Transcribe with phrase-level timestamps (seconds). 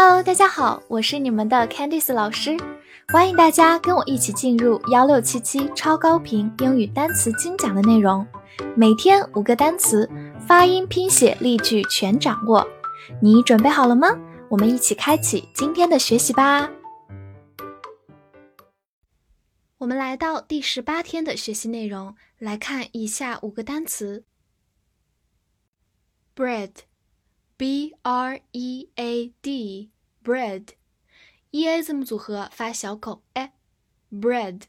[0.00, 2.56] Hello，大家好，我是你们的 Candice 老师，
[3.08, 8.24] 欢迎大家跟我一起进入幺六七七超高频英语单词精讲的内容，
[8.76, 10.08] 每天五个单词，
[10.46, 12.64] 发音、拼写、例句全掌握，
[13.20, 14.16] 你准备好了吗？
[14.48, 16.70] 我们一起开启今天的学习吧。
[19.78, 24.22] 我们来到第十八天的学习内容，来看以下五个单词
[26.36, 26.70] ：bread。
[27.58, 29.90] B r e a d
[30.22, 30.68] bread
[31.50, 33.50] e a 字母组合发小口 e
[34.12, 34.62] bread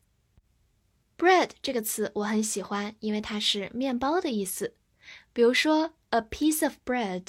[1.15, 4.73] bread 这个词我很喜欢，因为它是面包的意思。
[5.31, 7.27] 比如说 a piece of bread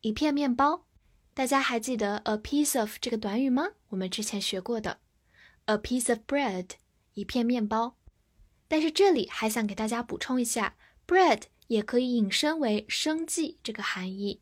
[0.00, 0.86] 一片面包，
[1.34, 3.72] 大家还记得 a piece of 这个短语吗？
[3.88, 5.00] 我们之前学过的
[5.66, 6.70] a piece of bread
[7.12, 7.98] 一片面包。
[8.66, 14.40] 但是这里还想给大家补充一下，bread 也可以引申为生计这个含义。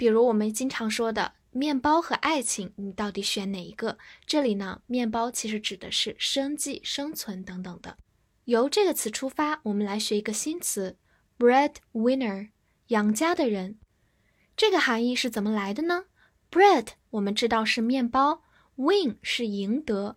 [0.00, 3.98] 比如我们经常说的面包和爱情，你到底选哪一个？
[4.24, 7.98] 这里呢，面包其实指的是生计、生存等等的。
[8.46, 10.96] 由这个词出发，我们来学一个新词
[11.38, 12.48] ：breadwinner，
[12.86, 13.78] 养家的人。
[14.56, 16.06] 这个含义是怎么来的呢
[16.50, 18.40] ？bread 我们知道是面包
[18.76, 20.16] ，win 是赢得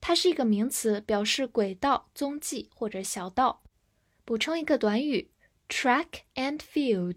[0.00, 3.62] 它是一个名词，表示轨道、踪迹或者小道。
[4.24, 5.30] 补充一个短语
[5.68, 7.16] ：track and field，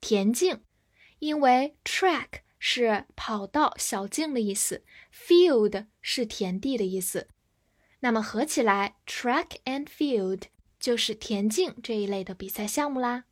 [0.00, 0.60] 田径。
[1.18, 7.28] 因为 track 是跑道、小径的意思，field 是田地的意思。
[8.00, 10.44] 那么合起来，track and field
[10.78, 13.24] 就是田径这一类的比赛项目啦。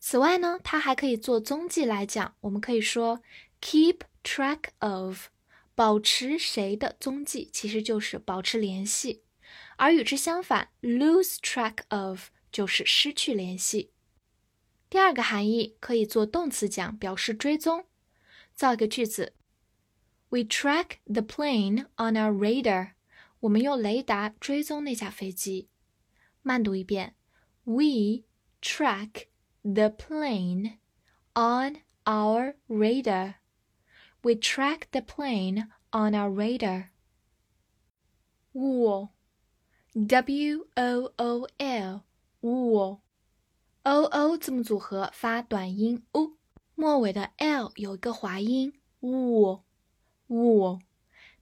[0.00, 3.20] 此外呢，它还可以做踪迹来讲，我们可以说
[3.60, 5.28] keep track of。
[5.74, 9.22] 保持谁的踪迹，其实就是保持联系，
[9.76, 13.92] 而与之相反，lose track of 就是失去联系。
[14.88, 17.86] 第二个含义可以做动词讲，表示追踪。
[18.54, 19.34] 造一个句子
[20.28, 22.92] ：We track the plane on our radar。
[23.40, 25.68] 我们用雷达追踪那架飞机。
[26.42, 27.16] 慢读一遍
[27.64, 28.22] ：We
[28.62, 29.26] track
[29.62, 30.78] the plane
[31.34, 33.34] on our radar。
[34.23, 36.89] We track the plane on our radar.
[38.53, 39.09] Wool,
[39.93, 42.03] W O O L,
[42.41, 42.99] wool,
[43.83, 46.37] O O 字母组合发短音 u，
[46.75, 49.61] 末尾的 l 有一个滑音 wool,
[50.27, 50.81] wool，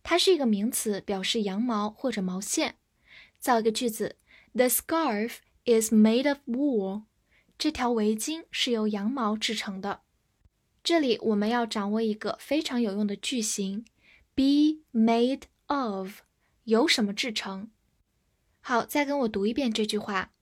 [0.04, 2.76] 它是一个名词，表示羊毛或者毛线。
[3.40, 4.18] 造一个句子：
[4.54, 7.04] The scarf is made of wool.
[7.58, 10.02] 这条围巾是由羊毛制成的。
[10.83, 13.85] 这里我们要掌握一个非常有用的句型
[14.35, 16.23] ，be made of，
[16.65, 17.69] 由什么制成？
[18.61, 20.33] 好，再跟我读一遍这句话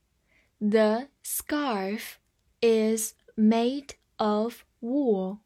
[0.59, 2.15] ：The scarf
[2.61, 5.41] is made of wool.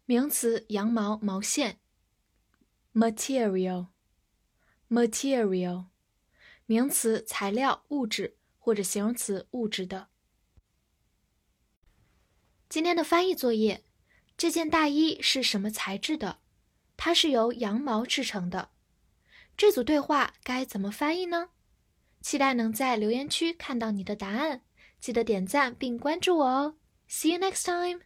[0.04, 1.80] 名词羊毛、毛线。
[2.94, 5.86] material，material，
[6.65, 10.07] 名词材料、物质，或者形容词物质的。
[12.67, 13.83] 今天的翻译作业：
[14.35, 16.39] 这件大衣是什么材质的？
[16.97, 18.69] 它是由羊毛制成的。
[19.55, 21.49] 这组对话该怎么翻译呢？
[22.21, 24.63] 期待能在留言区看到你的答案。
[24.99, 26.77] 记得点赞并关注我哦。
[27.07, 28.05] See you next time.